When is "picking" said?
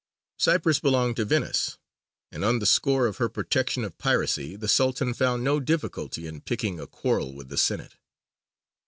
6.41-6.79